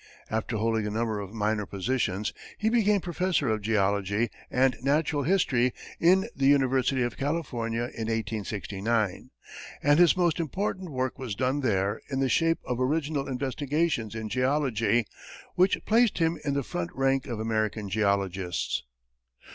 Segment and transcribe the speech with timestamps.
[0.31, 5.75] After holding a number of minor positions, he became professor of geology and natural history
[5.99, 9.29] in the University of California in 1869,
[9.83, 14.27] and his most important work was done there in the shape of original investigations in
[14.27, 15.05] geology,
[15.53, 18.81] which placed him in the front rank of American geologists.